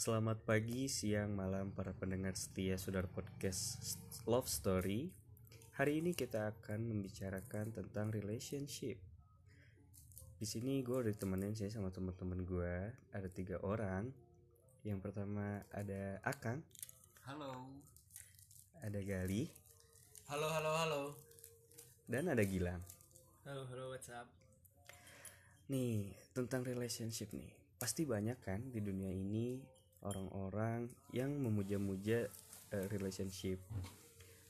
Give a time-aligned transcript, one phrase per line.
[0.00, 5.12] Selamat pagi, siang, malam para pendengar setia Sudar Podcast Love Story.
[5.76, 8.96] Hari ini kita akan membicarakan tentang relationship.
[10.40, 12.96] Di sini gue udah ditemenin sih sama teman-teman gue.
[13.12, 14.08] Ada tiga orang.
[14.88, 16.64] Yang pertama ada Akang,
[17.28, 17.68] Halo.
[18.80, 19.52] ada Gali,
[20.32, 21.02] Halo, halo, halo.
[22.08, 22.80] dan ada Gilang.
[23.44, 24.24] Halo, halo, what's up?
[25.68, 27.52] Nih, tentang relationship nih.
[27.76, 32.28] Pasti banyak kan di dunia ini orang-orang yang memuja-muja
[32.72, 33.60] eh, relationship.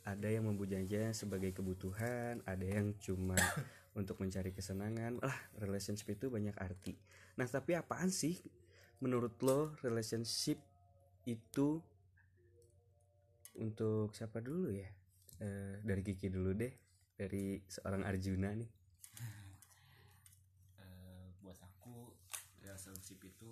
[0.07, 3.37] Ada yang memujanya sebagai kebutuhan, ada yang cuma
[3.99, 5.21] untuk mencari kesenangan.
[5.21, 6.97] Lah, relationship itu banyak arti.
[7.37, 8.39] Nah, tapi apaan sih
[9.01, 10.61] menurut lo relationship
[11.29, 11.81] itu
[13.61, 14.89] untuk siapa dulu ya?
[15.41, 16.73] Eh, dari Kiki dulu deh.
[17.21, 18.71] Dari seorang Arjuna nih.
[20.81, 22.09] Eh, buat aku
[22.65, 23.51] relationship itu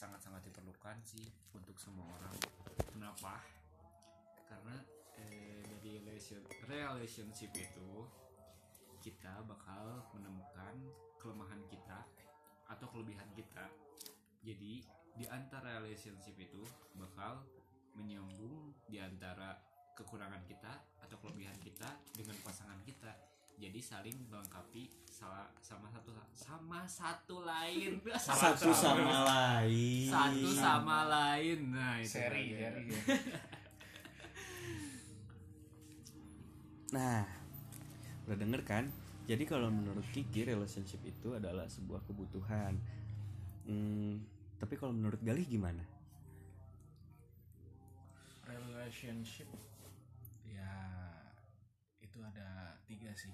[0.00, 2.32] sangat-sangat diperlukan sih untuk semua orang.
[2.88, 3.36] Kenapa?
[4.48, 4.80] Karena
[5.20, 8.08] eh, dari relation relationship itu
[9.04, 10.72] kita bakal menemukan
[11.20, 12.00] kelemahan kita
[12.72, 13.68] atau kelebihan kita.
[14.40, 14.80] Jadi
[15.20, 16.64] di antara relationship itu
[16.96, 17.44] bakal
[17.92, 19.52] menyambung di antara
[19.92, 23.12] kekurangan kita atau kelebihan kita dengan pasangan kita
[23.60, 30.08] jadi saling melengkapi salah sama satu sama satu lain Satu sama lain.
[30.08, 32.72] satu sama lain nah itu seri dia.
[32.72, 32.84] seri
[36.90, 37.22] Nah,
[38.26, 38.90] udah denger kan?
[39.30, 42.74] Jadi kalau menurut Kiki relationship itu adalah sebuah kebutuhan.
[43.62, 44.18] Hmm,
[44.58, 45.86] tapi kalau menurut Galih gimana?
[48.42, 49.46] relationship
[50.42, 50.74] ya
[52.02, 53.30] itu ada tiga sih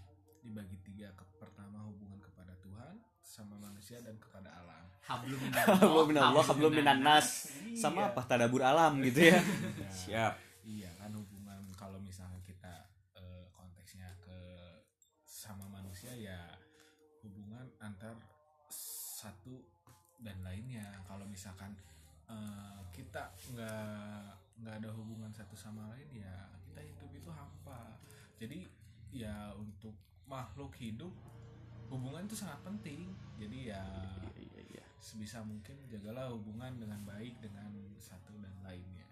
[0.46, 2.94] dibagi tiga ke pertama hubungan kepada Tuhan
[3.26, 5.42] sama manusia dan kepada alam hablum
[6.06, 7.50] minallah, hablum minan nas.
[7.66, 7.78] Iya.
[7.82, 8.22] Sama apa?
[8.22, 9.42] Tadabur alam gitu ya.
[9.42, 10.32] Ya, Siap.
[10.62, 12.86] iya kan hubungan kalau misalnya kita
[13.18, 14.38] eh, konteksnya ke
[15.26, 16.38] sama manusia ya
[17.26, 18.14] hubungan antar
[19.18, 19.62] satu
[20.22, 21.74] dan lainnya kalau misalkan
[22.30, 24.30] eh, kita nggak
[24.62, 26.34] nggak ada hubungan satu sama lain ya
[26.70, 27.94] kita hidup itu hampa
[28.40, 28.58] jadi
[29.14, 29.94] ya untuk
[30.26, 31.10] makhluk hidup
[31.86, 33.06] hubungan itu sangat penting
[33.38, 34.84] jadi ya Iya, iya, iya.
[34.98, 39.06] sebisa mungkin jagalah hubungan dengan baik dengan satu dan lainnya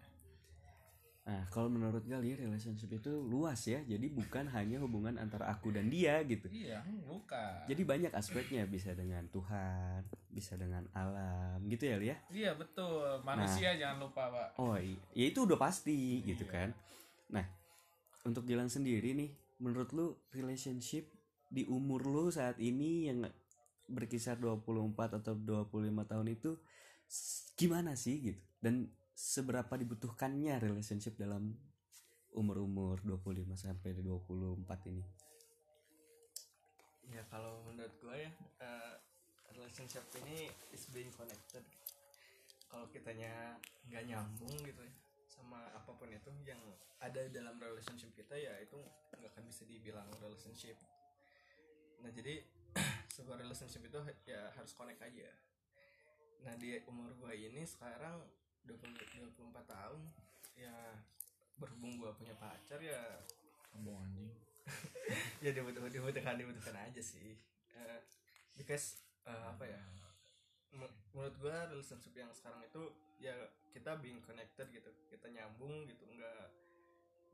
[1.25, 3.81] Nah, kalau menurut Galih relationship itu luas ya.
[3.81, 6.53] Jadi bukan hanya hubungan antara aku dan dia gitu.
[6.53, 12.17] iya bukan Jadi banyak aspeknya bisa dengan Tuhan, bisa dengan alam gitu ya, Li ya.
[12.29, 14.49] Iya betul, manusia jangan lupa pak.
[14.61, 16.53] Oh iya, ya itu udah pasti gitu Iya.
[16.53, 16.69] kan.
[17.33, 17.47] Nah,
[18.29, 19.33] untuk Gilang sendiri nih,
[19.63, 21.11] menurut lu relationship
[21.51, 23.27] di umur lu saat ini yang
[23.87, 26.59] berkisar 24 atau 25 tahun itu
[27.55, 28.43] gimana sih gitu?
[28.59, 31.55] Dan seberapa dibutuhkannya relationship dalam
[32.35, 35.05] umur-umur 25 sampai 24 ini?
[37.15, 38.95] ya kalau menurut gue ya eh,
[39.55, 41.63] relationship ini is being connected
[42.67, 43.55] kalau kitanya
[43.87, 44.95] nggak nyambung gitu ya
[45.35, 46.63] sama apa pun itu yang
[47.03, 48.79] ada dalam relationship kita ya itu
[49.19, 50.79] nggak akan bisa dibilang relationship.
[52.01, 52.41] Nah jadi
[53.15, 55.29] sebuah relationship itu ya harus connect aja.
[56.47, 58.23] Nah di umur gue ini sekarang
[58.65, 60.01] 20, 24 tahun
[60.57, 60.75] ya
[61.59, 63.21] berhubung gue punya pacar ya
[63.75, 64.31] Sombong anjing.
[65.45, 67.37] ya dibutuhkan dibutuhkan dibutuhkan aja sih.
[67.75, 68.01] Eh,
[68.55, 69.83] because eh, apa ya
[71.15, 72.83] menurut gua relationship yang sekarang itu
[73.23, 73.35] ya
[73.71, 76.51] kita being connected gitu kita nyambung gitu nggak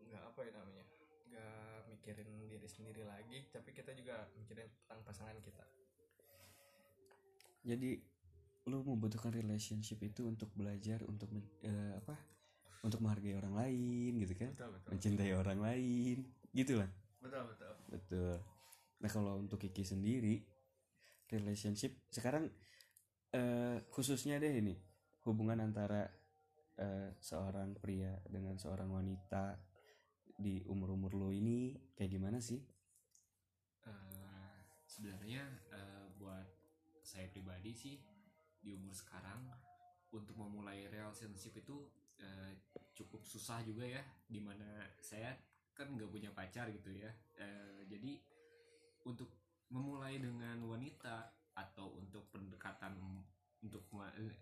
[0.08, 0.84] nggak apa ya namanya
[1.30, 5.64] nggak mikirin diri sendiri lagi tapi kita juga mikirin tentang pasangan kita
[7.60, 8.00] Jadi
[8.72, 12.16] lu membutuhkan relationship itu untuk belajar untuk men- eh, apa?
[12.80, 14.50] Untuk menghargai orang lain gitu kan?
[14.56, 16.16] betul betul Mencintai orang lain
[16.56, 16.88] gitu lah.
[17.20, 18.36] betul betul Betul.
[19.00, 20.40] Nah kalau untuk Kiki sendiri
[21.28, 22.48] relationship sekarang
[23.34, 24.74] eh, khususnya deh ini
[25.26, 26.06] hubungan antara
[26.78, 29.59] eh, seorang pria dengan seorang wanita
[30.41, 32.60] di umur-umur lo ini kayak gimana sih?
[33.84, 36.48] Eh, sebenarnya eh, buat
[37.04, 37.97] saya pribadi sih
[38.60, 39.48] di umur sekarang
[40.10, 41.88] untuk memulai relationship itu
[42.21, 42.53] eh,
[42.97, 45.32] cukup susah juga ya di mana saya
[45.72, 47.09] kan nggak punya pacar gitu ya
[47.41, 48.21] Eh, jadi
[49.09, 49.32] untuk
[49.72, 52.97] memulai dengan wanita atau untuk pendekatan
[53.60, 53.84] untuk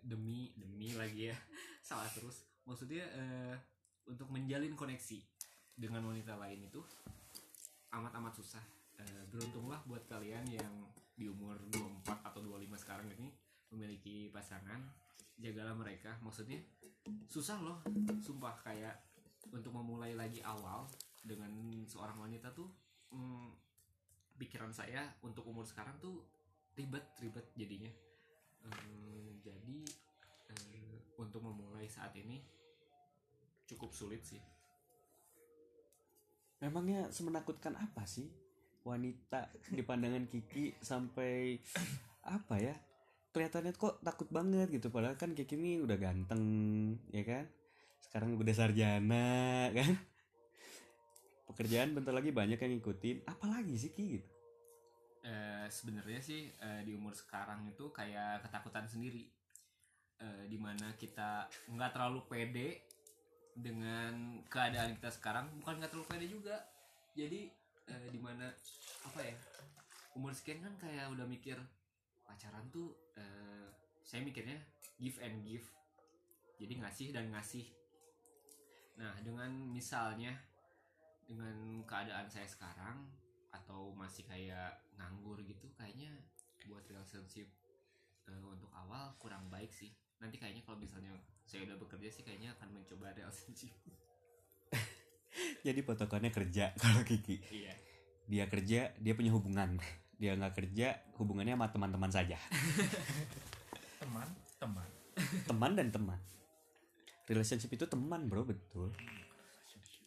[0.05, 1.37] demi demi lagi ya
[1.87, 2.47] salah terus.
[2.63, 3.55] Maksudnya eh,
[4.07, 5.19] untuk menjalin koneksi
[5.75, 6.81] dengan wanita lain itu
[7.91, 8.63] amat-amat susah.
[8.99, 10.75] Eh, beruntunglah buat kalian yang
[11.19, 13.27] di umur 24 atau 25 sekarang ini
[13.75, 14.79] memiliki pasangan
[15.35, 16.15] jagalah mereka.
[16.23, 16.59] Maksudnya
[17.27, 17.83] susah loh
[18.23, 18.55] sumpah.
[18.63, 18.95] Kayak
[19.49, 20.87] untuk memulai lagi awal
[21.23, 21.51] dengan
[21.83, 22.69] seorang wanita tuh
[23.11, 23.49] hmm,
[24.39, 26.23] pikiran saya untuk umur sekarang tuh
[26.79, 27.91] ribet ribet jadinya
[28.59, 29.79] Hmm, jadi
[30.51, 32.43] eh, untuk memulai saat ini
[33.71, 34.43] cukup sulit sih
[36.59, 38.27] Memangnya semenakutkan apa sih
[38.83, 41.55] wanita di pandangan Kiki sampai
[42.27, 42.75] apa ya?
[43.31, 46.43] Kelihatannya kok takut banget gitu padahal kan Kiki ini udah ganteng,
[47.15, 47.47] ya kan?
[48.03, 49.91] Sekarang udah sarjana kan?
[51.47, 53.23] Pekerjaan bentar lagi banyak yang ngikutin.
[53.23, 54.38] Apalagi sih Ki gitu.
[55.19, 59.27] Eh, sebenarnya sih eh, di umur sekarang itu kayak ketakutan sendiri.
[60.19, 62.87] Eh, di mana kita nggak terlalu pede
[63.51, 66.57] dengan keadaan kita sekarang bukan nggak terlalu pede juga.
[67.19, 67.51] Jadi
[67.91, 68.47] eh, di mana
[69.03, 69.35] apa ya
[70.15, 71.59] umur sekian kan kayak udah mikir
[72.23, 73.67] pacaran tuh eh,
[74.07, 74.55] saya mikirnya
[75.03, 75.67] give and give.
[76.63, 77.67] Jadi ngasih dan ngasih.
[79.03, 80.31] Nah dengan misalnya
[81.27, 83.03] dengan keadaan saya sekarang
[83.49, 86.13] atau masih kayak nganggur gitu kayaknya
[86.69, 87.49] buat relationship
[88.29, 89.89] eh, untuk awal kurang baik sih.
[90.21, 91.15] Nanti kayaknya kalau misalnya
[91.49, 93.73] saya udah bekerja sih kayaknya akan mencoba relationship.
[95.65, 97.41] Jadi potokannya kerja kalau Kiki.
[97.51, 97.73] iya.
[98.29, 99.81] Dia kerja, dia punya hubungan.
[100.21, 102.37] Dia nggak kerja, hubungannya sama teman-teman saja.
[104.01, 104.27] teman
[104.61, 104.89] teman.
[105.49, 106.19] Teman dan teman.
[107.25, 108.93] Relationship itu teman bro betul.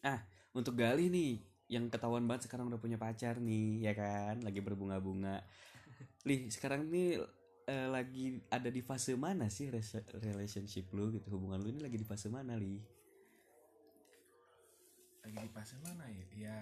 [0.07, 0.23] Ah
[0.53, 1.41] untuk Gali nih
[1.73, 4.45] yang ketahuan banget sekarang udah punya pacar nih ya kan?
[4.45, 5.41] Lagi berbunga-bunga.
[6.29, 7.17] Lih sekarang nih
[7.65, 9.73] eh, lagi ada di fase mana sih
[10.21, 11.33] relationship lu gitu?
[11.33, 12.77] Hubungan lu ini lagi di fase mana li
[15.23, 16.25] lagi di fase mana ya?
[16.35, 16.59] Ya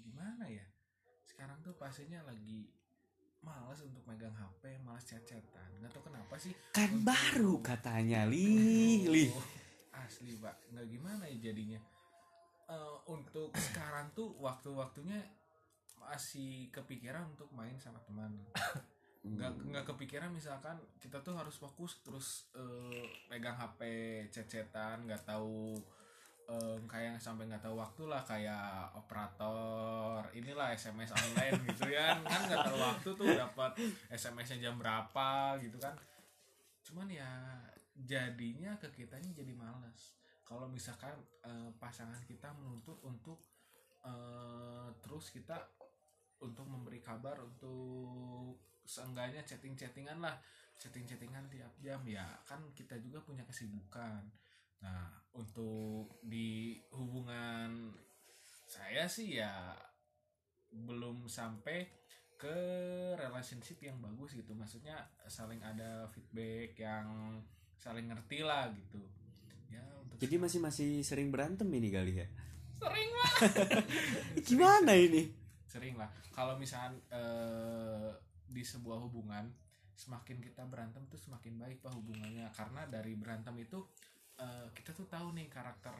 [0.00, 0.64] gimana ya?
[1.22, 2.66] Sekarang tuh fasenya lagi
[3.42, 5.68] malas untuk megang HP malas chat-chatan.
[5.78, 9.46] Nggak tahu kenapa sih kan Untuk- baru katanya li li Oh,
[9.98, 10.56] asli pak.
[10.72, 11.78] Nggak gimana ya jadinya
[12.72, 15.20] Eh, untuk sekarang tuh waktu-waktunya
[16.00, 18.32] masih kepikiran untuk main sama teman.
[19.22, 23.80] Nggak nggak kepikiran misalkan kita tuh harus fokus terus eh, pegang HP
[24.32, 25.76] cecetan nggak tahu
[26.48, 32.40] eh, kayak sampai nggak tahu waktu lah kayak operator inilah SMS online gitu ya kan
[32.48, 33.72] nggak tahu waktu tuh dapat
[34.08, 35.94] SMS-nya jam berapa gitu kan.
[36.82, 37.60] Cuman ya
[37.92, 40.21] jadinya ke kitanya jadi males
[40.52, 41.16] kalau misalkan
[41.48, 43.40] eh, pasangan kita menuntut untuk
[44.04, 45.56] eh, terus kita
[46.44, 50.36] untuk memberi kabar untuk seenggaknya chatting-chattingan lah.
[50.76, 52.28] Chatting-chattingan tiap jam ya.
[52.44, 54.28] Kan kita juga punya kesibukan.
[54.84, 57.96] Nah untuk di hubungan
[58.68, 59.72] saya sih ya
[60.68, 61.88] belum sampai
[62.36, 62.58] ke
[63.16, 64.52] relationship yang bagus gitu.
[64.52, 65.00] Maksudnya
[65.32, 67.40] saling ada feedback yang
[67.80, 69.21] saling ngerti lah gitu
[70.22, 72.26] jadi masih masih sering berantem ini Gali ya?
[72.78, 73.30] Sering lah.
[74.46, 75.26] Gimana ini?
[75.66, 76.06] Sering lah.
[76.30, 78.14] Kalau misalkan eh,
[78.46, 79.50] di sebuah hubungan
[79.98, 82.46] semakin kita berantem tuh semakin baik pak hubungannya.
[82.54, 83.82] Karena dari berantem itu
[84.38, 85.94] eh, kita tuh tahu nih karakter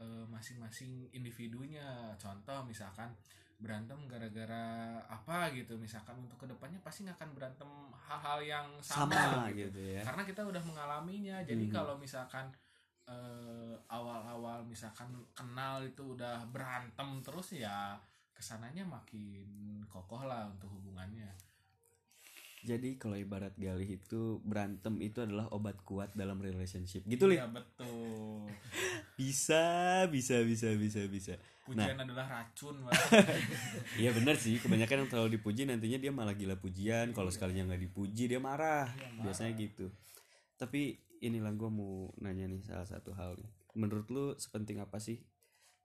[0.00, 2.16] eh, masing-masing individunya.
[2.16, 3.12] Contoh misalkan
[3.60, 5.76] berantem gara-gara apa gitu.
[5.76, 7.70] Misalkan untuk ke depannya pasti nggak akan berantem
[8.08, 9.68] hal-hal yang sama, sama gitu.
[9.68, 10.02] gitu ya.
[10.08, 11.36] Karena kita udah mengalaminya.
[11.44, 11.74] Jadi Mhm.
[11.76, 12.48] kalau misalkan
[13.08, 17.96] eh, awal-awal misalkan kenal itu udah berantem terus ya
[18.36, 21.26] ke sananya makin kokoh lah untuk hubungannya
[22.58, 27.06] Jadi kalau ibarat Galih itu berantem itu adalah obat kuat dalam relationship.
[27.06, 27.30] Gitu.
[27.30, 28.50] Iya betul
[29.18, 31.34] Bisa, bisa, bisa, bisa, bisa.
[31.62, 32.82] pujian adalah racun.
[34.02, 34.58] Iya benar sih.
[34.58, 37.14] Kebanyakan yang terlalu dipuji nantinya dia malah gila pujian.
[37.14, 38.90] Kalau sekalinya nggak dipuji dia marah.
[38.90, 39.22] Iya, marah.
[39.30, 39.86] Biasanya gitu.
[40.58, 43.50] Tapi inilah gue mau nanya nih salah satu hal nih.
[43.78, 45.22] Menurut lu sepenting apa sih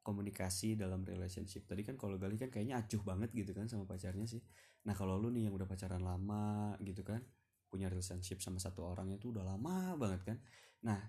[0.04, 1.66] komunikasi dalam relationship?
[1.66, 4.42] Tadi kan kalau Galih kan kayaknya acuh banget gitu kan sama pacarnya sih.
[4.86, 7.24] Nah kalau lu nih yang udah pacaran lama gitu kan,
[7.72, 10.38] punya relationship sama satu orang itu udah lama banget kan.
[10.86, 11.00] Nah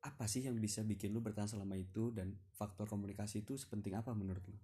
[0.00, 4.16] apa sih yang bisa bikin lu bertahan selama itu dan faktor komunikasi itu sepenting apa
[4.16, 4.56] menurut lu?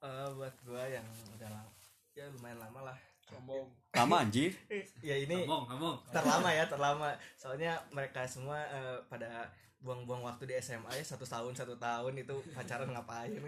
[0.00, 1.04] Eh, buat gua yang
[1.36, 1.72] udah lama
[2.16, 2.98] ya lumayan lama lah
[3.30, 3.66] sombong.
[3.94, 4.52] Lama anjir.
[5.08, 7.08] ya ini ngomong ngomong terlama ya terlama.
[7.38, 9.46] Soalnya mereka semua eh, pada
[9.80, 13.32] buang-buang waktu di SMA ya satu tahun satu tahun itu pacaran ngapain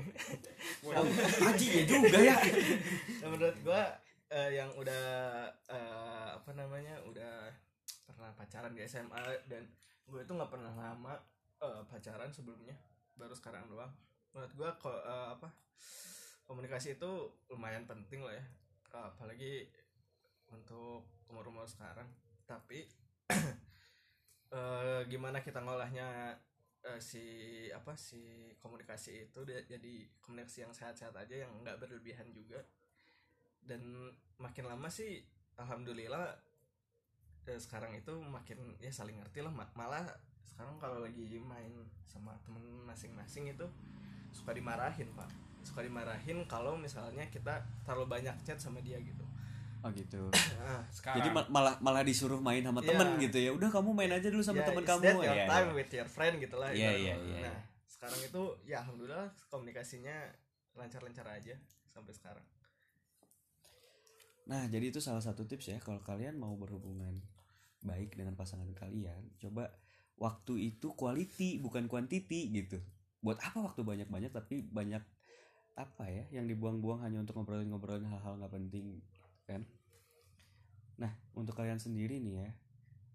[1.44, 2.36] Anjing ya juga ya.
[3.20, 3.82] Nah, menurut gua
[4.32, 5.04] eh, yang udah
[5.68, 7.52] eh, apa namanya udah
[8.08, 9.68] pernah pacaran di SMA dan
[10.08, 11.20] gue itu nggak pernah lama
[11.60, 12.80] eh, pacaran sebelumnya.
[13.12, 13.92] Baru sekarang doang.
[14.32, 15.52] Menurut gua kok eh, apa
[16.48, 17.10] komunikasi itu
[17.48, 18.44] lumayan penting lah ya
[18.98, 19.68] apalagi
[20.52, 22.08] untuk umur umur sekarang.
[22.44, 22.84] Tapi
[24.56, 26.36] eh, gimana kita ngolahnya
[26.84, 27.24] eh, si
[27.72, 32.60] apa si komunikasi itu jadi komunikasi yang sehat-sehat aja yang nggak berlebihan juga.
[33.62, 35.22] Dan makin lama sih
[35.56, 36.36] alhamdulillah
[37.48, 39.52] eh, sekarang itu makin ya saling ngerti lah.
[39.54, 40.04] Ma- malah
[40.44, 41.72] sekarang kalau lagi main
[42.04, 43.64] sama temen masing-masing itu
[44.32, 45.28] suka dimarahin pak
[45.62, 49.22] suka dimarahin kalau misalnya kita terlalu banyak chat sama dia gitu.
[49.82, 50.30] Oh gitu.
[50.62, 51.18] Nah, sekarang.
[51.18, 52.94] Jadi ma- malah malah disuruh main sama Iya.
[52.94, 53.50] temen gitu ya?
[53.50, 55.74] Udah kamu main aja dulu sama ya, temen kamu that your ya, time ya.
[55.74, 60.14] with your friend gitu lah Iya, iya, iya, nah sekarang itu ya alhamdulillah komunikasinya
[60.74, 61.54] lancar-lancar aja
[61.90, 62.46] sampai sekarang.
[64.50, 67.22] Nah, jadi itu salah satu tips ya kalau kalian mau berhubungan
[67.82, 69.70] baik dengan pasangan kalian, coba
[70.18, 72.78] waktu itu quality bukan quantity gitu.
[73.22, 75.02] Buat apa waktu banyak-banyak tapi banyak
[75.72, 79.00] apa ya yang dibuang-buang hanya untuk ngobrolin-ngobrolin hal-hal nggak penting
[79.48, 79.64] kan?
[81.00, 82.50] Nah, untuk kalian sendiri nih ya,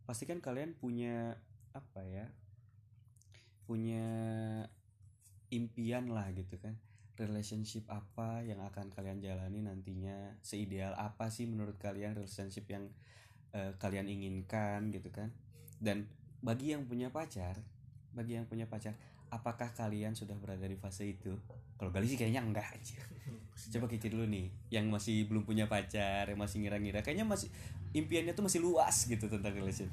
[0.09, 1.37] pastikan kalian punya
[1.71, 2.25] apa ya?
[3.63, 4.07] Punya
[5.51, 6.75] impian lah gitu kan
[7.17, 12.91] relationship apa yang akan kalian jalani nantinya seideal apa sih menurut kalian relationship yang
[13.57, 15.33] eh, kalian inginkan gitu kan
[15.81, 16.05] dan
[16.45, 17.57] bagi yang punya pacar
[18.13, 18.93] bagi yang punya pacar
[19.29, 21.35] apakah kalian sudah berada di fase itu?
[21.77, 22.97] Kalau Gali sih kayaknya enggak aja
[23.67, 27.01] coba kiki dulu nih yang masih belum punya pacar yang masih ngira-ngira.
[27.03, 27.49] Kayaknya masih
[27.91, 29.89] impiannya tuh masih luas gitu tentang relation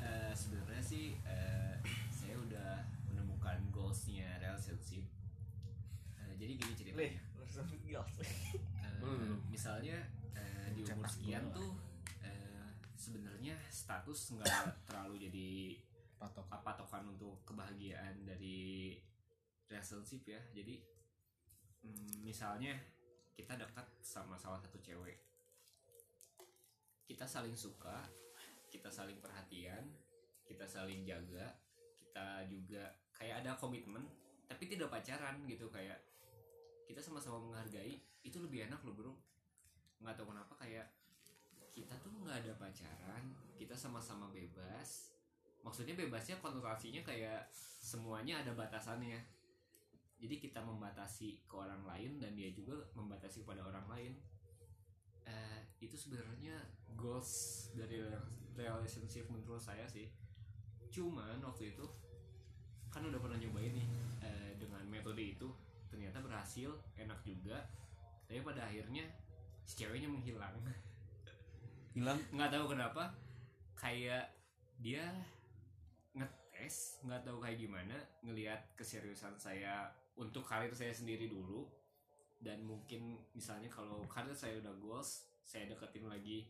[0.00, 1.76] Eh, sebenarnya sih eh,
[2.10, 5.04] saya udah menemukan goalsnya relationship.
[6.18, 7.20] Eh, jadi gini ceritanya.
[9.00, 9.40] Belum.
[9.48, 9.96] misalnya
[10.36, 11.72] eh, di umur sekian tuh
[12.20, 15.48] eh, sebenarnya status nggak terlalu jadi
[16.20, 19.00] patok patokan untuk kebahagiaan dari
[19.72, 20.40] relationship ya.
[20.52, 20.76] Jadi
[21.88, 22.76] mm, misalnya
[23.32, 25.16] kita dekat sama salah satu cewek.
[27.08, 28.04] Kita saling suka
[28.68, 29.82] kita saling perhatian
[30.46, 31.58] kita saling jaga
[31.98, 32.86] kita juga
[33.16, 34.04] kayak ada komitmen
[34.44, 35.72] tapi tidak pacaran gitu.
[35.72, 36.04] Kayak
[36.84, 39.14] kita sama-sama menghargai itu lebih enak loh bro.
[40.04, 40.86] Nggak tahu kenapa kayak
[41.70, 43.24] kita tuh nggak ada pacaran
[43.54, 45.14] kita sama-sama bebas
[45.60, 47.48] maksudnya bebasnya konotasinya kayak
[47.80, 49.20] semuanya ada batasannya.
[50.20, 54.12] Jadi kita membatasi ke orang lain dan dia juga membatasi kepada orang lain.
[55.24, 56.60] Eh, itu sebenarnya
[56.92, 58.04] goals dari
[58.52, 60.12] relationship menurut saya sih.
[60.92, 61.86] Cuman waktu itu
[62.92, 63.88] kan udah pernah nyobain nih
[64.20, 65.48] eh, dengan metode itu
[65.88, 66.68] ternyata berhasil
[67.00, 67.64] enak juga.
[68.28, 69.08] Tapi pada akhirnya
[69.64, 70.52] si ceweknya menghilang.
[71.96, 72.20] Hilang?
[72.28, 73.16] Nggak tahu kenapa
[73.72, 74.28] kayak
[74.84, 75.08] dia
[77.06, 79.88] nggak tahu kayak gimana ngelihat keseriusan saya
[80.18, 81.68] untuk karir saya sendiri dulu.
[82.40, 86.48] Dan mungkin misalnya kalau karir saya udah goals saya deketin lagi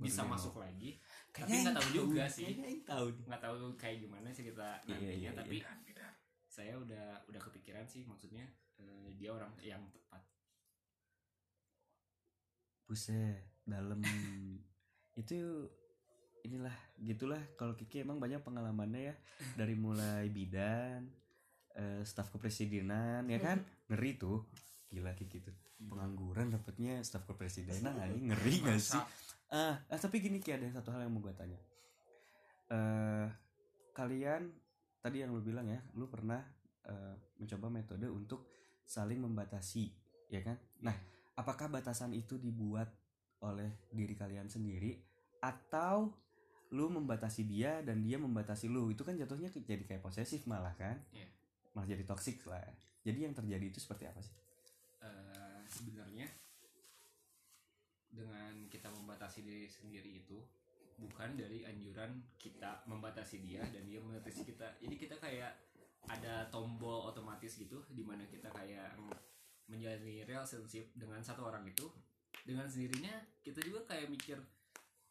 [0.00, 0.96] bisa Baru masuk lagi.
[1.36, 2.50] Tapi Kayaknya nggak yang tahu juga sih
[2.88, 3.06] tahu.
[3.28, 5.16] Nggak tahu kayak gimana sih kita Iya, nantinya.
[5.16, 6.08] iya, tapi iya.
[6.50, 8.44] saya udah udah kepikiran sih maksudnya
[8.80, 10.24] eh, dia orang yang tepat.
[12.88, 14.00] Buset, dalam.
[15.20, 15.68] Itu
[16.44, 17.40] inilah gitulah.
[17.56, 19.14] Kalau Kiki emang banyak pengalamannya ya.
[19.56, 21.08] Dari mulai bidan,
[21.76, 23.64] eh, staf kepresidenan ya kan?
[23.88, 24.48] Ngeri tuh.
[24.90, 25.54] Gila Kiki tuh.
[25.80, 27.96] Pengangguran dapatnya staf kepresidenan.
[28.12, 29.00] Ini ngeri gak sih?
[29.50, 31.58] Ah, ah, tapi gini Ki ada satu hal yang mau gue tanya.
[32.70, 33.26] Eh
[33.90, 34.46] kalian
[35.02, 36.38] tadi yang lu bilang ya, lu pernah
[36.86, 38.46] eh, mencoba metode untuk
[38.86, 39.90] saling membatasi,
[40.30, 40.58] ya kan?
[40.82, 40.94] Nah,
[41.38, 42.90] apakah batasan itu dibuat
[43.40, 45.00] oleh diri kalian sendiri
[45.40, 46.12] atau
[46.70, 48.90] lu membatasi dia dan dia membatasi lu?
[48.90, 50.98] Itu kan jatuhnya jadi kayak posesif malah kan?
[51.10, 51.26] Iya.
[51.74, 52.62] Malah jadi toksik lah.
[53.02, 54.34] Jadi yang terjadi itu seperti apa sih?
[55.00, 56.28] Eh, sebenarnya
[58.10, 60.38] dengan kita membatasi diri sendiri itu
[61.00, 65.56] bukan dari anjuran kita membatasi dia dan dia membatasi kita jadi kita kayak
[66.04, 68.98] ada tombol otomatis gitu di mana kita kayak
[69.70, 71.88] menjalani relationship dengan satu orang itu
[72.44, 74.36] dengan sendirinya kita juga kayak mikir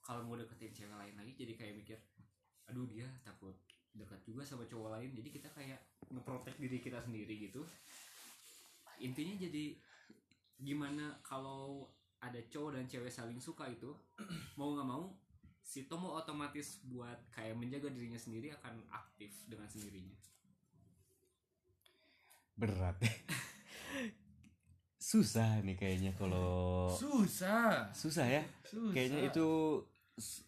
[0.09, 1.99] kalau mau deketin cewek lain lagi jadi kayak mikir
[2.65, 3.53] aduh dia takut
[3.93, 5.09] dekat juga sama cowok lain.
[5.17, 7.65] Jadi kita kayak ngeprotek diri kita sendiri gitu.
[9.01, 9.75] Intinya jadi
[10.59, 11.87] gimana kalau
[12.19, 13.95] ada cowok dan cewek saling suka itu
[14.59, 15.15] mau nggak mau
[15.63, 20.17] si Tomo otomatis buat kayak menjaga dirinya sendiri akan aktif dengan sendirinya.
[22.59, 22.99] Berat.
[25.09, 27.89] Susah nih kayaknya kalau susah.
[27.95, 28.43] Susah ya.
[28.67, 28.93] susah.
[28.93, 29.47] Kayaknya itu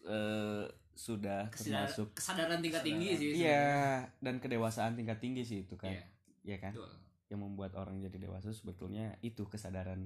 [0.03, 5.73] eh, sudah Kesadar- termasuk kesadaran tingkat tinggi sih Iya, dan kedewasaan tingkat tinggi sih itu
[5.75, 5.89] kan.
[5.89, 6.03] Iya,
[6.43, 6.73] Iya kan?
[6.75, 6.91] betul.
[7.31, 10.03] Yang membuat orang jadi dewasa sebetulnya itu kesadaran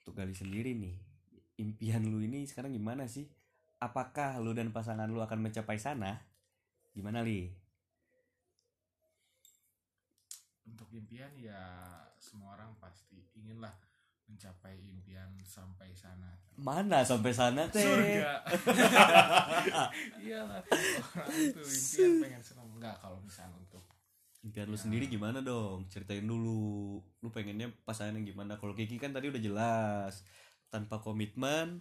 [0.00, 0.94] untuk gali sendiri nih.
[1.56, 3.24] Impian lu ini sekarang gimana sih?
[3.76, 6.16] apakah lu dan pasangan lu akan mencapai sana
[6.90, 7.52] gimana li
[10.64, 11.60] untuk impian ya
[12.16, 13.74] semua orang pasti inginlah
[14.26, 16.32] mencapai impian sampai sana.
[16.54, 17.82] Mana sampai sana teh?
[17.82, 18.32] Surga.
[20.22, 23.82] Iyalah orang itu impian pengen senang enggak kalau misalnya untuk
[24.40, 24.82] impian lu Ya.
[24.82, 25.88] sendiri gimana dong?
[25.88, 27.00] Ceritain dulu.
[27.18, 28.54] Lu pengennya pasangan yang gimana?
[28.54, 30.22] Kalau Kiki kan tadi udah jelas
[30.68, 31.80] tanpa komitmen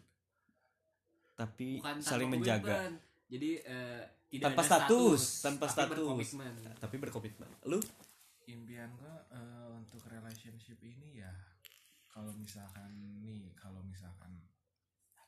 [1.33, 2.61] tapi bukan tanpa saling menjaga.
[2.77, 2.93] Komitmen.
[3.25, 5.89] jadi eh, tidak Tanpa ada status, tanpa tapi status.
[5.93, 6.53] berkomitmen.
[6.79, 7.49] tapi berkomitmen.
[7.67, 7.79] Lu?
[8.45, 11.33] Impian gua eh, untuk relationship ini ya
[12.13, 12.93] kalau misalkan
[13.25, 14.29] nih kalau misalkan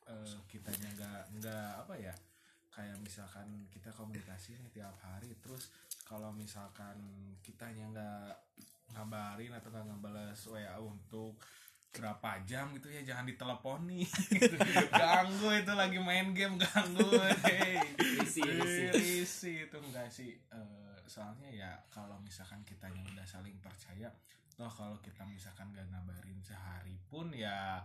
[0.05, 2.13] eh, kitanya nggak nggak apa ya
[2.69, 5.73] kayak misalkan kita komunikasi nih tiap hari terus
[6.05, 7.01] kalau misalkan
[7.41, 8.31] kitanya nggak
[8.93, 11.33] ngabarin atau nggak ngebales WA untuk
[11.95, 14.03] berapa jam gitu ya jangan diteleponi.
[14.99, 17.07] Ganggu itu lagi main game ganggu.
[17.47, 17.79] Hey.
[19.63, 20.35] Itu enggak sih.
[20.51, 24.11] Eh, soalnya ya kalau misalkan kitanya udah saling percaya
[24.55, 27.83] toh kalau kita misalkan gak ngabarin sehari pun ya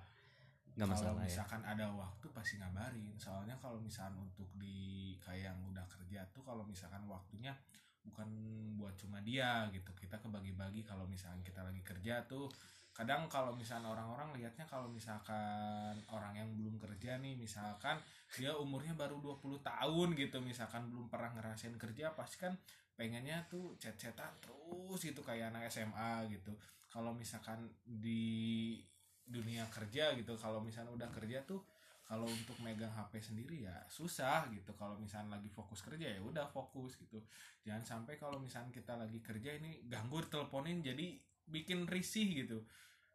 [0.78, 1.26] nggak kalau masalah ya.
[1.26, 3.14] misalkan ada waktu pasti ngabarin.
[3.18, 7.52] Soalnya kalau misalkan untuk di kayak yang udah kerja tuh kalau misalkan waktunya
[8.06, 8.28] bukan
[8.78, 9.90] buat cuma dia gitu.
[9.98, 12.46] Kita kebagi-bagi kalau misalkan kita lagi kerja tuh.
[12.90, 17.96] Kadang kalau misalkan orang-orang lihatnya kalau misalkan orang yang belum kerja nih misalkan
[18.34, 22.52] dia umurnya baru 20 tahun gitu misalkan belum pernah ngerasain kerja pasti kan
[22.98, 24.59] pengennya tuh chat-chatan terus
[25.00, 26.52] gitu kayak anak SMA gitu.
[26.90, 28.76] Kalau misalkan di
[29.30, 31.62] dunia kerja gitu kalau misalnya udah kerja tuh
[32.02, 34.74] kalau untuk megang HP sendiri ya susah gitu.
[34.74, 37.22] Kalau misalnya lagi fokus kerja ya udah fokus gitu.
[37.62, 41.14] Jangan sampai kalau misalnya kita lagi kerja ini ganggu teleponin jadi
[41.46, 42.66] bikin risih gitu.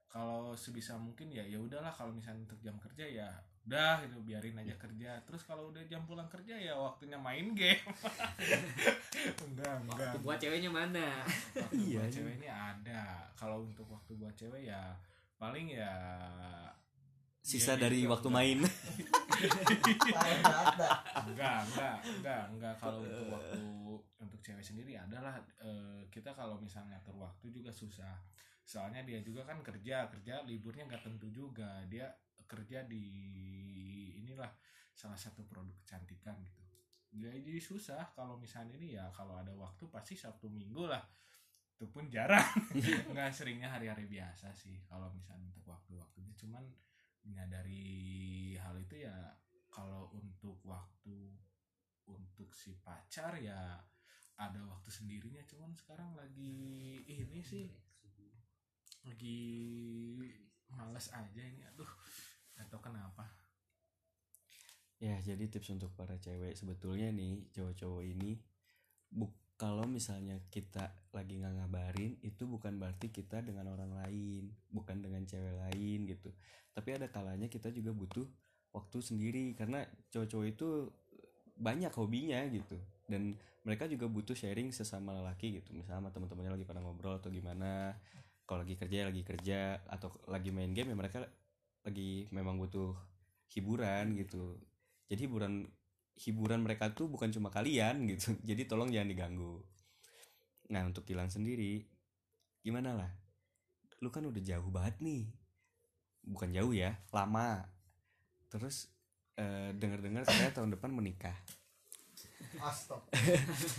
[0.07, 3.27] Kalau sebisa mungkin ya ya udahlah kalau misalnya untuk jam kerja ya
[3.65, 5.17] udah itu biarin aja kerja.
[5.25, 7.81] Terus kalau udah jam pulang kerja ya waktunya main game.
[9.45, 9.98] Enggak enggak.
[9.98, 11.25] Waktu buat ceweknya mana?
[11.57, 12.13] Waktu Iya, buat iya.
[12.13, 13.03] cewek ini ada.
[13.33, 14.94] Kalau untuk waktu buat cewek ya
[15.35, 15.92] paling ya
[17.42, 18.37] sisa ya dari gitu, waktu enggak.
[18.42, 18.59] main
[20.05, 20.98] enggak.
[21.25, 23.61] Enggak enggak enggak kalau untuk waktu
[24.22, 28.13] untuk cewek sendiri adalah eh, kita kalau misalnya ngatur waktu juga susah.
[28.66, 31.81] Soalnya dia juga kan kerja kerja liburnya nggak tentu juga.
[31.90, 32.09] Dia
[32.48, 33.03] kerja di
[34.22, 34.50] inilah
[34.96, 36.64] salah satu produk kecantikan gitu.
[37.16, 41.03] Jadi susah kalau misalnya ini ya kalau ada waktu pasti sabtu minggu lah.
[41.75, 42.44] Itu pun jarang.
[43.12, 46.36] Nggak seringnya hari-hari biasa sih kalau misalnya untuk waktu-waktunya.
[46.36, 46.64] Cuman
[47.24, 49.16] menyadari hal itu ya
[49.72, 51.36] kalau untuk waktu
[52.08, 53.79] untuk si pacar ya
[54.36, 55.44] ada waktu sendirinya.
[55.48, 57.68] Cuman sekarang lagi ini sih.
[59.05, 59.38] lagi
[60.74, 61.62] males aja ini.
[61.62, 61.88] Aduh
[62.55, 63.27] gak tau kenapa?
[65.03, 68.39] Ya jadi tips untuk para cewek sebetulnya nih cowok-cowok ini
[69.11, 75.00] buk kalau misalnya kita lagi nggak ngabarin itu bukan berarti kita dengan orang lain bukan
[75.00, 76.31] dengan cewek lain gitu.
[76.75, 78.27] Tapi ada kalanya kita juga butuh
[78.75, 80.91] waktu sendiri karena cowok-cowok itu
[81.55, 82.75] banyak hobinya gitu.
[83.07, 87.31] Dan mereka juga butuh sharing sesama lelaki gitu misalnya sama teman-temannya lagi pada ngobrol atau
[87.31, 87.96] gimana.
[88.44, 91.24] Kalau lagi kerja ya lagi kerja atau lagi main game ya mereka
[91.85, 92.98] lagi memang butuh
[93.53, 94.57] hiburan gitu.
[95.05, 95.69] Jadi hiburan
[96.17, 98.33] hiburan mereka tuh bukan cuma kalian gitu.
[98.50, 99.61] Jadi tolong jangan diganggu.
[100.74, 101.85] Nah untuk Gilang sendiri
[102.65, 103.11] gimana lah?
[104.01, 105.29] Lu kan udah jauh banget nih.
[106.25, 107.61] Bukan jauh ya lama.
[108.50, 108.89] Terus
[109.37, 111.37] eh, dengar-dengar katanya tahun depan menikah.
[112.57, 113.03] Astag.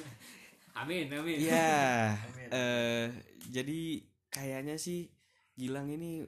[0.81, 1.37] amin amin.
[1.43, 2.15] Iya.
[2.15, 2.49] Amin.
[2.55, 3.07] eh
[3.51, 5.11] jadi kayaknya sih
[5.57, 6.21] Gilang ini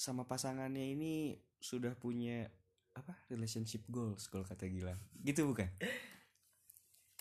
[0.00, 2.48] sama pasangannya ini sudah punya
[2.96, 4.96] apa relationship goals kalau kata Gilang.
[5.20, 5.68] Gitu bukan?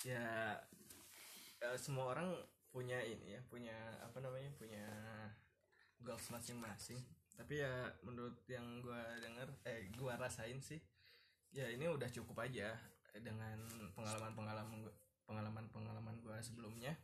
[0.08, 0.56] Ya
[1.60, 2.32] eh, semua orang
[2.72, 4.88] punya ini ya punya apa namanya punya
[6.00, 7.04] goals masing-masing.
[7.36, 10.80] Tapi ya menurut yang gua denger eh gua rasain sih
[11.52, 12.80] ya ini udah cukup aja
[13.20, 13.60] dengan
[13.92, 16.96] pengalaman-pengalaman gua- pengalaman-pengalaman gua sebelumnya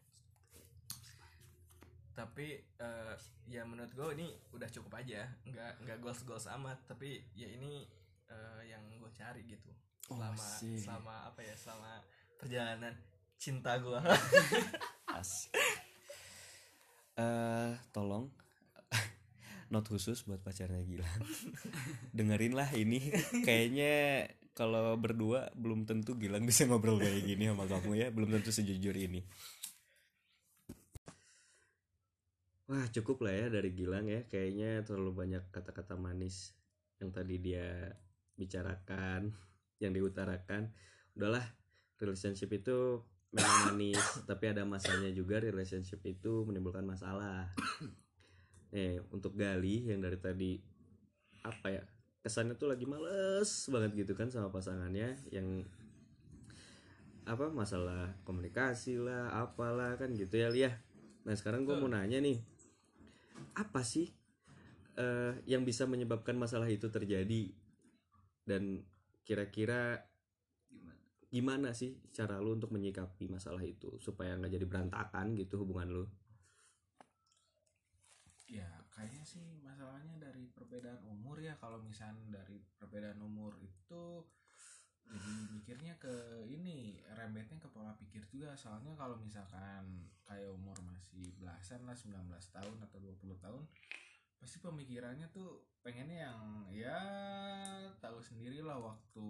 [2.16, 3.14] tapi eh,
[3.46, 7.84] ya menurut gue ini udah cukup aja nggak nggak goals goals amat tapi ya ini
[8.26, 9.70] eh, yang gue cari gitu
[10.06, 10.78] Oh, selama asik.
[10.86, 11.92] selama apa ya selama
[12.38, 12.94] perjalanan
[13.36, 13.98] cinta gue
[15.18, 15.50] Asik.
[17.16, 18.28] Eh, tolong
[19.74, 21.10] not khusus buat pacarnya Gilang.
[22.18, 23.00] Dengerin lah ini.
[23.42, 23.94] Kayaknya
[24.54, 28.08] kalau berdua belum tentu Gilang bisa ngobrol kayak gini sama kamu ya.
[28.12, 29.24] Belum tentu sejujur ini.
[32.66, 34.26] Wah cukup lah ya dari Gilang ya.
[34.26, 36.58] Kayaknya terlalu banyak kata-kata manis
[36.98, 37.94] yang tadi dia
[38.36, 39.30] bicarakan.
[39.84, 40.72] yang diutarakan
[41.16, 41.44] udahlah
[42.00, 44.00] relationship itu memang manis
[44.30, 47.52] tapi ada masanya juga relationship itu menimbulkan masalah
[48.72, 50.60] nih untuk Gali yang dari tadi
[51.44, 51.84] apa ya
[52.26, 55.62] kesannya tuh lagi males banget gitu kan sama pasangannya yang
[57.26, 60.72] apa masalah komunikasi lah apalah kan gitu ya Lia
[61.26, 62.38] nah sekarang gue mau nanya nih
[63.56, 64.12] apa sih
[65.00, 67.52] eh, yang bisa menyebabkan masalah itu terjadi?
[68.46, 68.84] Dan
[69.26, 70.06] kira-kira
[70.70, 70.94] gimana
[71.26, 76.06] gimana sih cara lu untuk menyikapi masalah itu supaya nggak jadi berantakan gitu hubungan lu?
[78.46, 81.58] Ya kayaknya sih masalahnya dari perbedaan umur ya.
[81.58, 84.22] Kalau misalnya dari perbedaan umur itu
[85.06, 88.58] jadi mikirnya ke ini rembetnya ke pola pikir juga.
[88.58, 93.64] Soalnya kalau misalkan kayak umur masih belasan lah 19 tahun atau 20 tahun
[94.46, 97.00] pasti pemikirannya tuh pengennya yang ya
[97.98, 99.28] tahu sendirilah waktu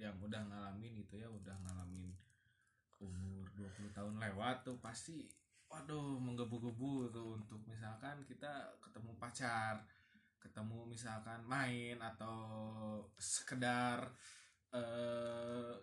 [0.00, 2.08] yang udah ngalamin gitu ya udah ngalamin
[3.04, 5.28] umur 20 tahun lewat tuh pasti
[5.68, 9.84] waduh menggebu-gebu tuh untuk misalkan kita ketemu pacar
[10.40, 12.36] ketemu misalkan main atau
[13.16, 14.08] sekedar
[14.74, 15.74] eh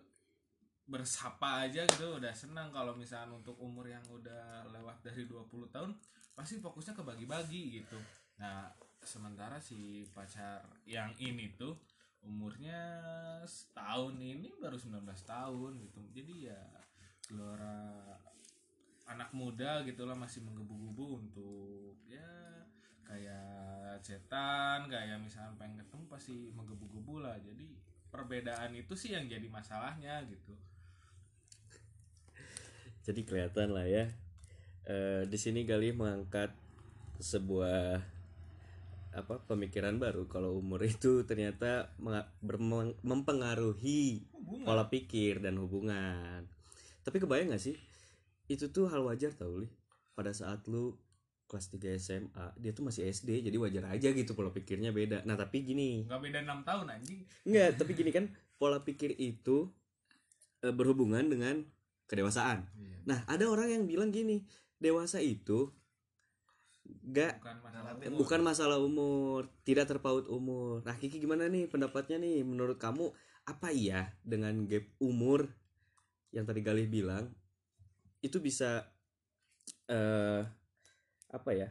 [0.84, 2.68] bersapa aja gitu udah senang.
[2.68, 5.96] Kalau misalkan untuk umur yang udah lewat dari 20 tahun
[6.36, 7.96] pasti fokusnya ke bagi-bagi gitu.
[8.36, 8.68] Nah
[9.00, 11.74] sementara si pacar yang ini tuh
[12.22, 12.78] umurnya
[13.48, 16.00] setahun ini baru 19 tahun gitu.
[16.12, 16.60] Jadi ya
[17.26, 18.04] gelora
[19.08, 22.28] anak muda gitulah masih menggebu-gebu untuk ya
[23.02, 27.36] kayak cetan kayak misalnya pengen ketemu pasti menggebu-gebu lah.
[27.40, 27.74] Jadi
[28.12, 30.52] perbedaan itu sih yang jadi masalahnya gitu.
[33.02, 34.06] Jadi kelihatan lah ya.
[34.84, 36.52] Eh, di sini Gali mengangkat
[37.18, 38.04] sebuah
[39.12, 40.28] apa pemikiran baru.
[40.28, 41.96] Kalau umur itu ternyata
[43.02, 44.28] mempengaruhi
[44.62, 46.44] pola pikir dan hubungan.
[47.02, 47.74] Tapi kebayang gak sih?
[48.46, 49.66] Itu tuh hal wajar tau li
[50.12, 50.92] pada saat lu
[51.52, 55.36] kelas 3 SMA dia tuh masih SD jadi wajar aja gitu pola pikirnya beda nah
[55.36, 58.24] tapi gini nggak beda enam tahun anjing Enggak, tapi gini kan
[58.56, 59.68] pola pikir itu
[60.64, 61.66] eh, berhubungan dengan
[62.06, 62.68] kedewasaan.
[62.76, 62.96] Iya.
[63.08, 64.44] Nah, ada orang yang bilang gini,
[64.76, 65.72] dewasa itu
[67.08, 68.18] gak bukan masalah umur.
[68.20, 70.84] bukan masalah umur, tidak terpaut umur.
[70.84, 72.44] Nah, Kiki gimana nih pendapatnya nih?
[72.44, 73.08] Menurut kamu
[73.48, 75.50] apa iya dengan gap umur
[76.30, 77.26] yang tadi Galih bilang
[78.22, 78.86] itu bisa
[79.90, 80.46] eh
[81.32, 81.68] apa ya?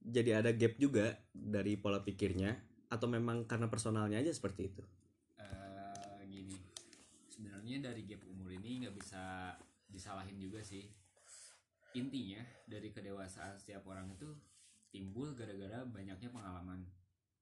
[0.00, 2.56] Jadi ada gap juga dari pola pikirnya
[2.88, 4.82] atau memang karena personalnya aja seperti itu?
[5.36, 6.56] Eh, gini
[7.28, 9.56] sebenarnya dari gap umur ini nggak bisa
[9.90, 10.86] disalahin juga sih
[11.90, 12.38] intinya
[12.70, 14.30] dari kedewasaan setiap orang itu
[14.94, 16.86] timbul gara-gara banyaknya pengalaman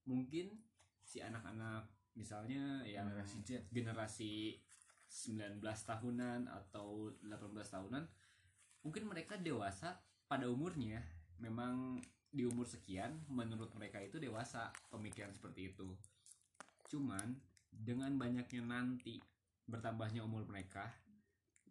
[0.08, 0.56] mungkin
[1.04, 1.84] si anak-anak
[2.16, 3.50] misalnya yang Generasi Z.
[3.68, 4.32] generasi
[5.08, 7.28] 19 tahunan atau 18
[7.68, 8.04] tahunan
[8.84, 11.00] mungkin mereka dewasa pada umurnya
[11.38, 15.88] memang di umur sekian menurut mereka itu dewasa pemikiran seperti itu.
[16.92, 17.34] Cuman
[17.72, 19.16] dengan banyaknya nanti
[19.68, 20.88] bertambahnya umur mereka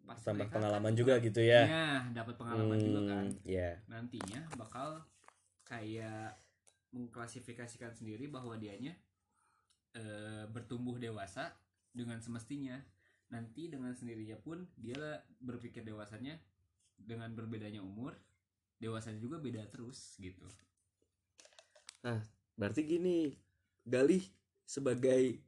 [0.06, 1.62] pasti tambah mereka pengalaman kan juga gitu ya.
[1.68, 3.24] Iya, dapat pengalaman juga kan.
[3.28, 5.04] Hmm, ya nantinya bakal
[5.68, 6.32] kayak
[6.96, 8.96] mengklasifikasikan sendiri bahwa dianya
[9.92, 11.52] eh, bertumbuh dewasa
[11.92, 12.80] dengan semestinya.
[13.28, 16.40] Nanti dengan sendirinya pun dia berpikir dewasanya
[16.96, 18.16] dengan berbedanya umur
[18.78, 20.46] dewasanya juga beda terus gitu.
[22.58, 23.30] Berarti gini
[23.86, 24.22] Galih
[24.66, 25.38] sebagai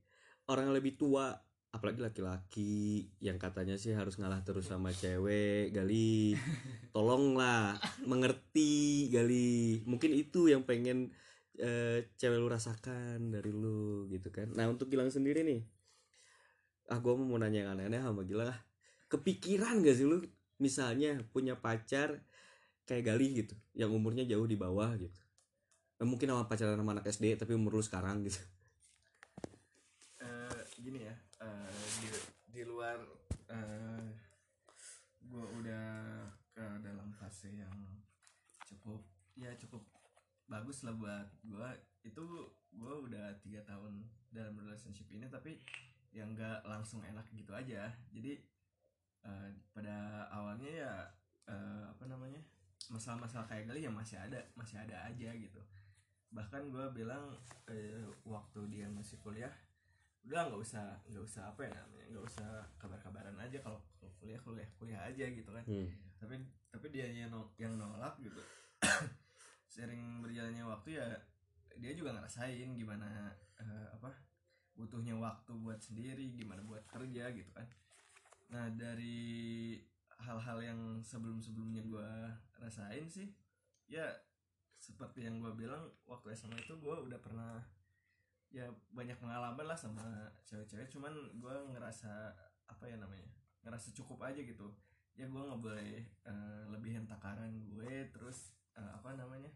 [0.47, 1.35] orang yang lebih tua
[1.71, 6.35] apalagi laki-laki yang katanya sih harus ngalah terus sama cewek Gali
[6.95, 11.15] tolonglah mengerti Gali mungkin itu yang pengen
[11.59, 14.51] eh, cewek lu rasakan dari lu gitu kan.
[14.55, 15.63] Nah untuk Gilang sendiri nih
[16.91, 18.51] ah gue mau nanya yang aneh-aneh sama Gilang.
[19.11, 20.23] Kepikiran gak sih lu
[20.59, 22.19] misalnya punya pacar
[22.91, 25.15] kayak Gali gitu yang umurnya jauh di bawah gitu.
[26.03, 28.43] Eh, mungkin sama pacaran sama anak SD tapi umur lu sekarang gitu.
[30.19, 31.15] Eh, gini ya
[31.47, 31.71] eh,
[32.03, 32.09] di
[32.51, 32.99] di luar
[33.47, 34.11] eh
[35.23, 35.87] gue udah
[36.51, 37.71] ke dalam fase yang
[38.67, 39.07] cukup
[39.39, 39.87] ya cukup
[40.51, 41.69] bagus lah buat gue
[42.03, 42.25] itu
[42.75, 44.03] gue udah tiga tahun
[44.35, 45.63] dalam relationship ini tapi
[46.11, 47.87] yang nggak langsung enak gitu aja.
[48.11, 48.35] Jadi
[49.23, 50.95] eh, pada awalnya ya
[51.47, 52.43] eh, apa namanya
[52.91, 55.63] masalah-masalah kayak gini yang masih ada masih ada aja gitu.
[56.35, 57.39] Bahkan gue bilang
[57.71, 59.55] eh, waktu dia masih kuliah
[60.21, 63.81] udah nggak usah nggak usah apa ya namanya nggak usah kabar-kabaran aja kalau
[64.21, 65.65] kuliah kuliah kuliah aja gitu kan.
[65.65, 65.89] Hmm.
[66.21, 66.37] tapi
[66.69, 68.43] tapi dia yang yang nolak gitu.
[69.75, 71.07] Sering berjalannya waktu ya
[71.81, 74.13] dia juga ngerasain gimana eh, apa
[74.77, 77.65] butuhnya waktu buat sendiri gimana buat kerja gitu kan.
[78.51, 79.79] Nah dari
[80.21, 82.11] hal-hal yang sebelum-sebelumnya gue
[82.61, 83.33] rasain sih.
[83.89, 84.07] Ya
[84.81, 87.61] seperti yang gue bilang waktu SMA itu gue udah pernah
[88.51, 90.93] ya banyak pengalaman lah sama cewek-cewek.
[90.93, 92.37] Cuman gue ngerasa
[92.71, 93.29] apa ya namanya
[93.65, 94.73] ngerasa cukup aja gitu.
[95.17, 99.51] Ya gue nggak boleh eh, lebihin takaran gue terus eh, apa namanya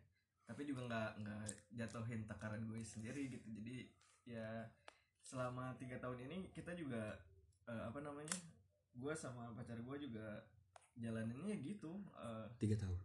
[0.45, 3.49] tapi juga nggak nggak jatuhin takaran gue sendiri gitu.
[3.49, 3.89] Jadi
[4.29, 4.69] ya
[5.25, 7.17] selama tiga tahun ini kita juga
[7.65, 8.37] eh, apa namanya
[8.95, 10.45] gue sama pacar gue juga
[10.99, 12.99] jalanannya gitu eh, tiga tahun.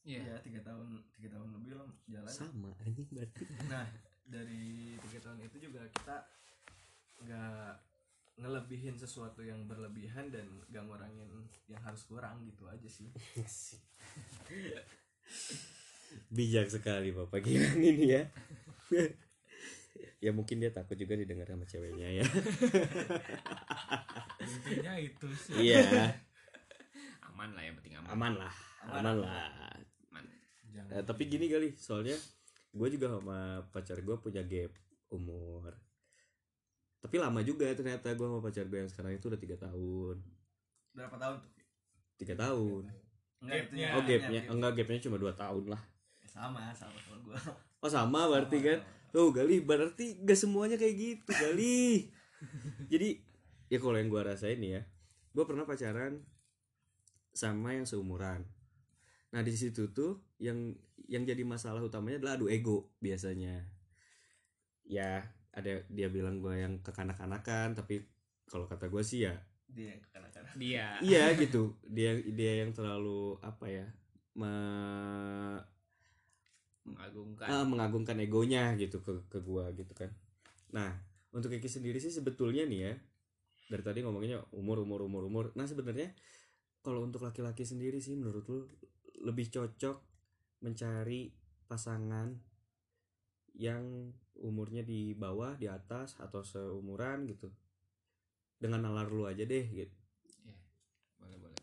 [0.00, 0.20] Iya.
[0.24, 2.32] ya tiga tahun tiga tahun lebih lah jalan.
[2.32, 3.44] Sama anjing berarti.
[3.68, 3.86] Nah
[4.24, 6.16] dari tiga tahun itu juga kita
[7.20, 7.90] nggak
[8.40, 11.28] ngelebihin sesuatu yang berlebihan dan gak ngurangin
[11.68, 13.12] yang harus kurang gitu aja sih.
[16.34, 18.24] Bijak sekali bapak Gilang ini ya?
[20.20, 22.24] Ya mungkin dia takut juga didengar sama ceweknya ya.
[24.36, 25.72] Intinya itu sih.
[25.72, 26.12] Iya
[27.40, 29.16] aman lah yang penting aman, aman lah aman.
[29.24, 29.48] lah.
[30.12, 30.24] Aman.
[30.68, 30.92] jangan.
[30.92, 32.12] Eh, tapi gini kali soalnya
[32.76, 34.76] gue juga sama pacar gue punya gap
[35.08, 35.72] umur.
[37.00, 40.20] Tapi lama juga ternyata gue sama pacar gue yang sekarang itu udah tiga tahun.
[40.92, 41.52] Berapa tahun tuh?
[42.20, 42.84] Tiga tahun.
[43.40, 43.88] Enggak, Gapnya.
[43.88, 44.40] ya, oh gapnya.
[44.44, 44.52] Gap.
[44.52, 45.82] enggak gapnya cuma dua tahun lah.
[46.28, 47.38] Sama sama sama gue
[47.80, 48.80] oh sama berarti kan?
[49.10, 52.06] tuh gali berarti gak semuanya kayak gitu gali.
[52.92, 53.18] Jadi
[53.72, 54.84] ya kalau yang gue rasain ya
[55.34, 56.22] gue pernah pacaran
[57.32, 58.44] sama yang seumuran.
[59.30, 60.74] Nah di situ tuh yang
[61.10, 63.66] yang jadi masalah utamanya adalah adu ego biasanya.
[64.86, 68.06] Ya ada dia bilang gue yang kekanak-kanakan tapi
[68.46, 69.34] kalau kata gue sih ya
[69.70, 70.86] dia yang kekanak-kanak dia.
[71.02, 71.78] Iya gitu.
[71.86, 73.86] Dia dia yang terlalu apa ya
[74.34, 75.62] me-
[76.86, 77.46] mengagungkan.
[77.46, 80.10] Ah, mengagungkan egonya gitu ke ke gua gitu kan.
[80.74, 80.90] Nah
[81.30, 82.94] untuk Kiki sendiri sih sebetulnya nih ya
[83.70, 85.44] dari tadi ngomonginnya umur umur umur umur.
[85.54, 86.10] Nah sebenarnya
[86.80, 88.60] kalau untuk laki-laki sendiri sih menurut lu
[89.20, 90.00] lebih cocok
[90.64, 91.28] mencari
[91.68, 92.32] pasangan
[93.56, 97.52] yang umurnya di bawah di atas atau seumuran gitu.
[98.60, 99.96] Dengan nalar lu aja deh gitu
[100.44, 100.56] Iya,
[101.16, 101.60] boleh boleh.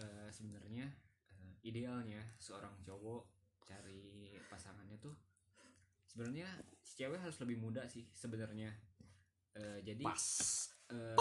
[0.00, 0.84] Eh, sebenarnya
[1.32, 3.24] eh, idealnya seorang cowok
[3.64, 5.16] cari pasangannya tuh
[6.14, 6.46] sebenarnya
[6.84, 8.70] si cewek harus lebih muda sih sebenarnya.
[9.56, 11.16] Eh, jadi eh,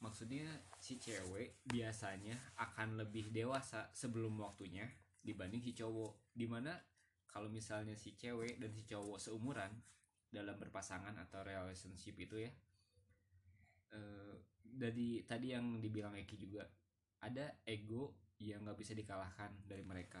[0.00, 0.44] maksudnya
[0.76, 4.84] si cewek biasanya akan lebih dewasa sebelum waktunya
[5.24, 6.32] dibanding si cowok.
[6.36, 6.76] Di mana
[7.26, 9.72] kalau misalnya si cewek dan si cowok seumuran
[10.30, 12.52] dalam berpasangan atau relationship itu ya
[13.94, 16.66] eh, dari tadi yang dibilang Eki juga
[17.24, 20.20] ada ego yang nggak bisa dikalahkan dari mereka.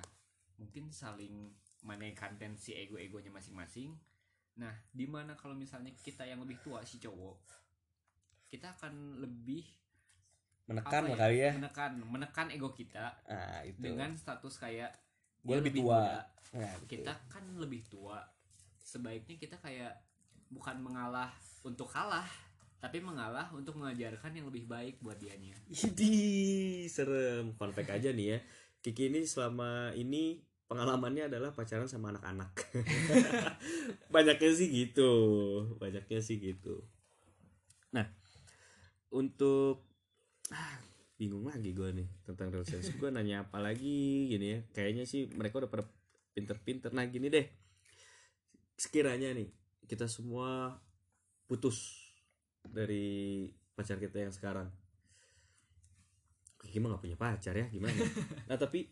[0.56, 1.52] Mungkin saling
[1.84, 3.92] menaikkan tensi ego-egonya masing-masing.
[4.56, 7.65] Nah di mana kalau misalnya kita yang lebih tua si cowok
[8.46, 9.66] kita akan lebih
[10.66, 14.90] menekan lah kali ya menekan menekan ego kita ah itu dengan status kayak
[15.46, 15.94] Gua dia lebih tua.
[16.02, 16.18] muda.
[16.58, 16.88] Nah, betul.
[16.90, 18.18] kita kan lebih tua
[18.82, 19.94] sebaiknya kita kayak
[20.50, 21.30] bukan mengalah
[21.62, 22.26] untuk kalah
[22.82, 27.56] tapi mengalah untuk mengajarkan yang lebih baik buat dianya Idi, serem.
[27.56, 28.38] Fact aja nih ya.
[28.84, 30.38] Kiki ini selama ini
[30.70, 32.52] pengalamannya adalah pacaran sama anak-anak.
[34.14, 35.12] Banyaknya sih gitu.
[35.82, 36.86] Banyaknya sih gitu.
[39.16, 39.88] Untuk
[40.52, 40.76] ah,
[41.16, 43.00] bingung lagi gue nih tentang relationship.
[43.00, 44.60] Gue nanya apa lagi gini ya.
[44.76, 45.84] Kayaknya sih mereka udah pada
[46.36, 46.92] pinter-pinter.
[46.92, 47.48] Nah, gini deh.
[48.76, 49.48] Sekiranya nih
[49.88, 50.76] kita semua
[51.48, 51.96] putus
[52.66, 54.68] dari pacar kita yang sekarang
[56.76, 57.96] mah gak punya pacar ya gimana
[58.52, 58.84] nah tapi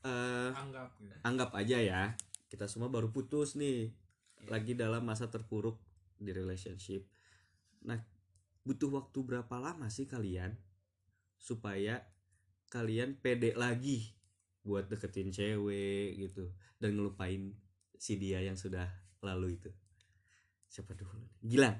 [0.00, 2.02] eh, anggap gitu anggap aja ya
[2.48, 3.92] kita semua baru putus nih
[4.44, 4.50] Iya.
[4.54, 5.78] lagi dalam masa terpuruk
[6.18, 7.06] di relationship
[7.82, 7.98] nah
[8.66, 10.54] butuh waktu berapa lama sih kalian
[11.38, 12.02] supaya
[12.68, 14.12] kalian pede lagi
[14.66, 17.56] buat deketin cewek gitu dan ngelupain
[17.96, 18.86] si dia yang sudah
[19.24, 19.70] lalu itu?
[20.68, 21.78] Siapa dulu Gilang.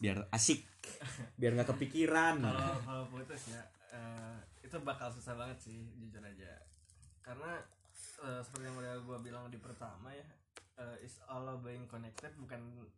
[0.00, 0.64] Biar asik.
[1.36, 2.40] Biar nggak kepikiran.
[2.40, 6.56] Kalau kalau putus ya eh, itu bakal susah banget sih jujur aja.
[7.20, 7.60] Karena
[8.24, 10.24] eh, seperti yang udah gue bilang di pertama ya
[10.80, 12.88] eh, is all about being connected bukan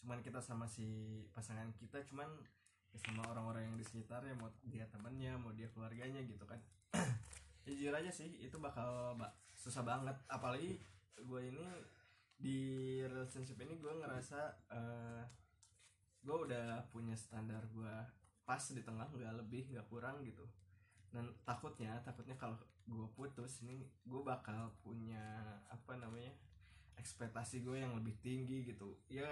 [0.00, 0.86] cuman kita sama si
[1.32, 2.28] pasangan kita cuman
[2.92, 6.60] ya sama orang-orang yang di sekitarnya mau dia temannya mau dia keluarganya gitu kan.
[7.66, 10.16] Jujur aja sih itu bakal ba- susah banget.
[10.30, 10.80] Apalagi
[11.16, 11.66] gue ini
[12.36, 12.58] di
[13.04, 14.40] relationship ini gue ngerasa
[14.72, 15.22] eh,
[16.24, 17.94] gue udah punya standar gue
[18.46, 20.46] pas di tengah nggak lebih nggak kurang gitu.
[21.10, 22.56] Dan takutnya takutnya kalau
[22.86, 26.30] gue putus ini gue bakal punya apa namanya
[26.96, 28.94] ekspektasi gue yang lebih tinggi gitu.
[29.10, 29.26] Ya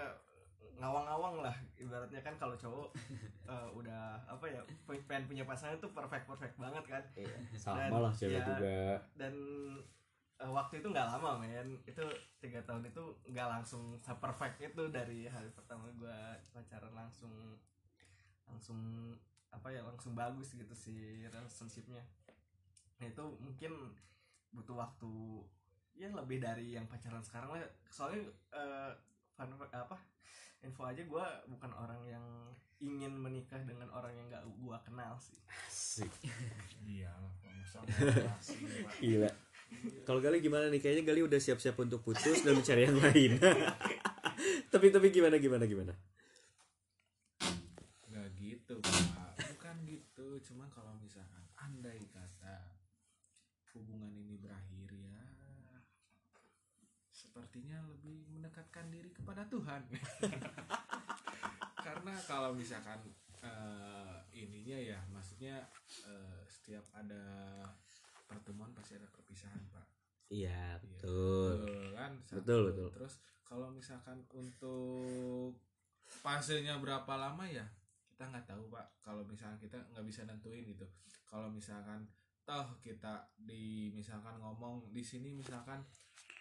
[0.75, 2.89] ngawang-ngawang lah ibaratnya kan kalau cowok
[3.51, 7.03] eh, udah apa ya pengen punya pasangan tuh perfect perfect banget kan.
[7.55, 8.77] Sama Dan, lah cewek ya, juga.
[9.15, 9.33] dan
[10.41, 11.79] eh, waktu itu nggak lama men.
[11.87, 12.03] Itu
[12.43, 16.19] tiga tahun itu nggak langsung perfect itu dari hari pertama gue
[16.51, 17.31] pacaran langsung
[18.45, 19.11] langsung
[19.49, 22.03] apa ya langsung bagus gitu si relationshipnya.
[22.99, 23.71] Nah itu mungkin
[24.51, 25.11] butuh waktu
[25.95, 27.63] ya lebih dari yang pacaran sekarang lah.
[27.87, 28.91] Soalnya eh,
[29.35, 30.15] fun apa
[30.63, 32.25] info aja gue bukan orang yang
[32.83, 35.39] ingin menikah dengan orang yang nggak gue kenal sih.
[35.67, 36.11] Asik.
[36.85, 37.11] iya
[39.03, 39.29] gila.
[40.05, 40.79] Kalau Gali gimana nih?
[40.79, 43.31] Kayaknya Gali udah siap-siap untuk putus dan mencari yang lain.
[44.73, 45.93] Tapi tapi gimana gimana gimana?
[48.11, 49.39] Nggak gitu pak.
[49.55, 50.27] Bukan gitu.
[50.51, 52.75] Cuman kalau misalkan andai kata
[53.71, 54.74] hubungan ini berakhir
[57.35, 59.83] sepertinya lebih mendekatkan diri kepada Tuhan
[61.85, 62.95] karena kalau misalkan
[63.43, 65.59] eh, ininya ya maksudnya
[66.07, 67.19] eh, setiap ada
[68.23, 69.83] pertemuan pasti ada perpisahan pak
[70.31, 70.79] iya Iya.
[70.79, 72.35] betul Betul kan Satu.
[72.39, 72.89] Betul, betul.
[72.95, 75.59] terus kalau misalkan untuk
[76.01, 77.67] fasenya berapa lama ya
[78.07, 80.87] kita nggak tahu pak kalau misalkan kita nggak bisa nentuin gitu
[81.27, 82.07] kalau misalkan
[82.45, 85.81] toh kita di misalkan ngomong di sini misalkan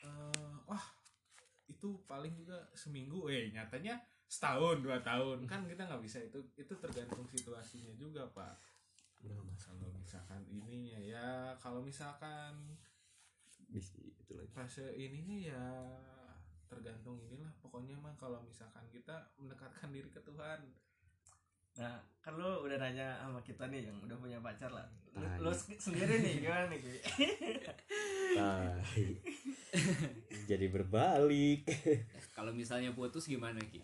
[0.05, 0.85] eh, wah
[1.69, 3.29] itu paling juga seminggu.
[3.33, 3.97] Eh nyatanya
[4.29, 5.49] setahun dua tahun.
[5.49, 8.61] Kan kita nggak bisa itu itu tergantung situasinya juga pak.
[9.57, 12.77] Kalau misalkan ininya ya kalau misalkan
[13.73, 14.53] itu lagi.
[14.53, 15.64] fase ininya ya
[16.69, 17.53] tergantung inilah.
[17.64, 20.61] Pokoknya mah kalau misalkan kita mendekatkan diri ke Tuhan
[21.74, 24.87] Nah, kan lu udah nanya sama kita nih yang udah punya pacar lah.
[25.18, 26.78] Lu, lu se- sendiri nih gimana nih?
[26.78, 26.92] Ki?
[30.46, 31.66] Jadi berbalik.
[32.30, 33.82] Kalau misalnya putus gimana ki?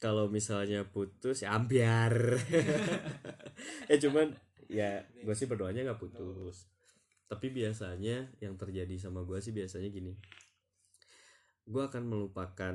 [0.00, 2.14] Kalau misalnya putus ya ambiar.
[3.90, 4.30] Eh cuman
[4.70, 6.70] ya gue sih berdoanya nggak putus.
[7.26, 10.14] Tapi biasanya yang terjadi sama gue sih biasanya gini.
[11.66, 12.74] Gue akan melupakan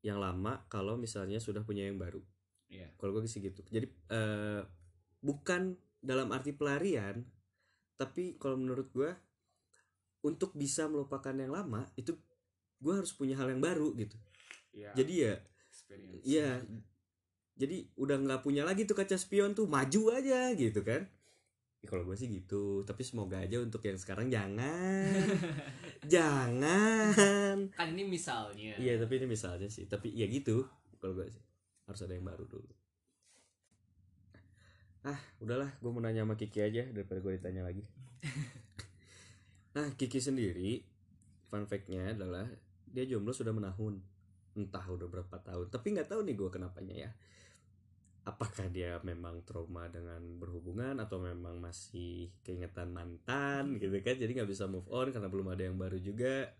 [0.00, 2.24] yang lama kalau misalnya sudah punya yang baru
[2.68, 2.88] Iya.
[3.00, 4.60] kalau gue sih gitu jadi eh,
[5.20, 7.24] bukan dalam arti pelarian
[7.96, 9.10] tapi kalau menurut gue
[10.22, 12.12] untuk bisa melupakan yang lama itu
[12.78, 14.14] gue harus punya hal yang baru gitu
[14.76, 14.92] Iya.
[14.94, 15.34] jadi ya
[15.68, 16.50] experience Iya.
[17.58, 21.02] Jadi udah nggak punya lagi tuh kaca spion tuh maju aja gitu kan.
[21.82, 25.10] Ya, kalau gue sih gitu, tapi semoga aja untuk yang sekarang jangan.
[26.14, 27.66] jangan.
[27.74, 29.90] kan ini misalnya Iya, tapi ini misalnya sih.
[29.90, 30.70] Tapi ya gitu
[31.02, 31.42] kalau gue sih.
[31.88, 32.72] Harus ada yang baru dulu.
[35.08, 37.80] Ah, udahlah, gue mau nanya sama Kiki aja daripada gue ditanya lagi.
[39.74, 40.84] nah, Kiki sendiri
[41.48, 42.44] fun fact-nya adalah
[42.84, 44.04] dia jomblo sudah menahun.
[44.52, 45.72] Entah udah berapa tahun.
[45.72, 47.10] Tapi nggak tahu nih gue kenapanya ya.
[48.28, 54.20] Apakah dia memang trauma dengan berhubungan atau memang masih keingetan mantan gitu kan?
[54.20, 56.52] Jadi nggak bisa move on karena belum ada yang baru juga.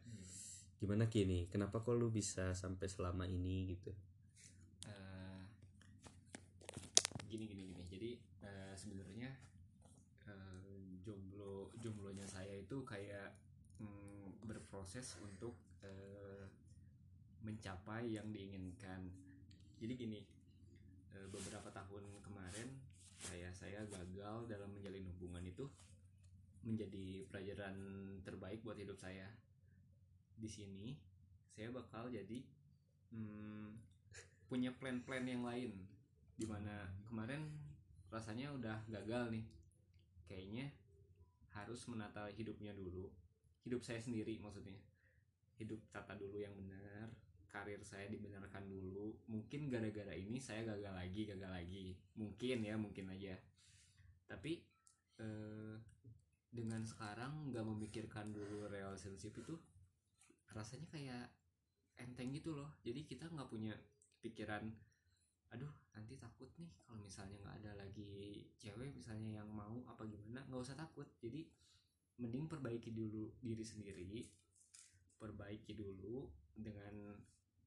[0.79, 3.91] Gimana kini kenapa kok lu bisa sampai selama ini gitu
[4.87, 5.43] Eh,
[7.27, 8.11] gini gini gini jadi
[8.47, 9.31] eh, sebenarnya
[10.31, 10.57] eh,
[11.03, 13.35] jomblo jomblonya saya itu kayak
[13.83, 16.47] mm, berproses untuk eh,
[17.43, 19.03] mencapai yang diinginkan.
[19.83, 20.23] Jadi gini
[21.11, 22.71] eh, beberapa tahun kemarin
[23.19, 25.67] kayak saya gagal dalam menjalin hubungan itu
[26.63, 27.75] menjadi pelajaran
[28.23, 29.27] terbaik buat hidup saya.
[30.39, 30.95] Di sini
[31.51, 32.47] saya bakal jadi
[33.11, 33.75] mm,
[34.47, 35.75] punya plan-plan yang lain.
[36.39, 37.43] Di mana kemarin
[38.07, 39.47] rasanya udah gagal nih.
[40.31, 40.78] Kayaknya
[41.63, 43.11] harus menata hidupnya dulu.
[43.67, 44.79] Hidup saya sendiri maksudnya.
[45.59, 47.11] Hidup tata dulu yang benar
[47.49, 49.17] karir saya dibenarkan dulu.
[49.27, 51.97] Mungkin gara-gara ini saya gagal lagi gagal lagi.
[52.15, 53.35] Mungkin ya mungkin aja.
[54.29, 54.61] Tapi
[55.19, 55.75] eh,
[56.49, 59.57] dengan sekarang nggak memikirkan dulu relationship itu
[60.53, 61.27] rasanya kayak
[61.99, 62.79] enteng gitu loh.
[62.85, 63.75] Jadi kita nggak punya
[64.21, 64.69] pikiran
[65.49, 70.47] aduh nanti takut nih kalau misalnya nggak ada lagi cewek misalnya yang mau apa gimana
[70.47, 71.11] nggak usah takut.
[71.19, 71.43] Jadi
[72.23, 74.23] mending perbaiki dulu diri sendiri
[75.19, 77.19] perbaiki dulu dengan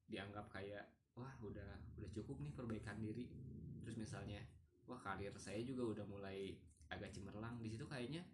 [0.08, 3.28] dianggap kayak wah udah udah cukup nih perbaikan diri.
[3.84, 4.40] Terus misalnya
[4.88, 6.56] wah karir saya juga udah mulai
[6.88, 7.60] agak cemerlang.
[7.60, 8.24] Di situ kayaknya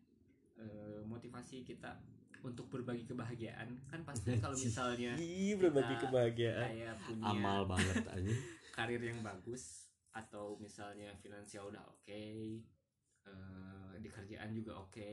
[0.63, 1.99] eh, motivasi kita
[2.47, 5.19] untuk berbagi kebahagiaan kan pasti kalau misalnya
[5.59, 6.71] berbagi kebahagiaan.
[6.71, 8.35] kayak punya amal banget aja
[8.79, 12.25] karir yang bagus atau misalnya finansial udah oke
[13.29, 15.11] eh, di kerjaan juga oke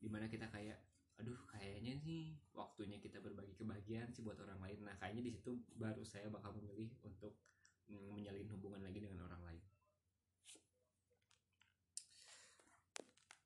[0.00, 0.76] di mana kita kayak
[1.14, 4.82] aduh kayaknya nih waktunya kita berbagi kebahagiaan sih buat orang lain.
[4.82, 7.38] Nah kayaknya di situ baru saya bakal memilih untuk
[7.86, 9.62] mm, menyalin hubungan lagi dengan orang lain.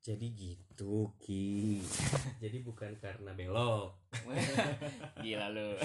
[0.01, 1.85] Jadi gitu ki.
[2.43, 3.93] Jadi bukan karena belok.
[5.25, 5.77] Gila lu.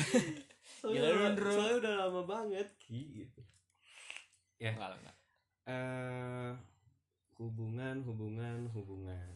[0.80, 1.52] Gila, Rundro.
[1.52, 3.44] soalnya udah lama banget ki gitu.
[4.60, 4.72] Ya.
[4.74, 5.18] Enggak enggak.
[5.70, 6.51] Eh
[7.39, 9.32] hubungan hubungan hubungan.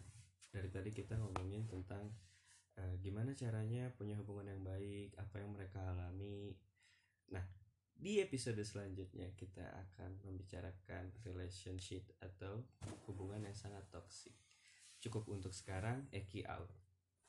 [0.51, 2.09] Dari tadi kita ngomongin tentang
[2.77, 6.53] eh, gimana caranya punya hubungan yang baik apa yang mereka alami.
[7.33, 7.45] Nah
[7.97, 12.61] di episode selanjutnya kita akan membicarakan relationship atau
[13.09, 14.37] hubungan yang sangat toksik
[15.01, 16.69] cukup untuk sekarang Eki out